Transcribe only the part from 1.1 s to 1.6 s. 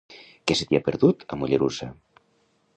a